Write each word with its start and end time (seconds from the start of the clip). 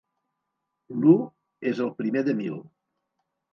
L'u 1.01 1.13
és 1.73 1.83
el 1.87 1.93
primer 2.01 2.27
de 2.31 2.37
mil. 2.43 2.59